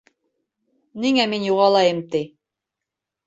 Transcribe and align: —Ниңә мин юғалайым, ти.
—Ниңә 1.03 1.27
мин 1.35 1.45
юғалайым, 1.49 1.99
ти. 2.15 2.21